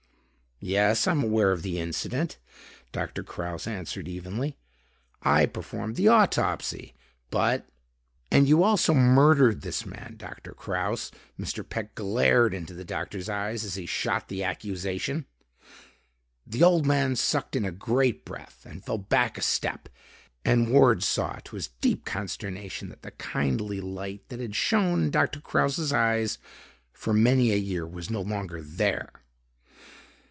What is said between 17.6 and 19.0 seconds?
a great breath and fell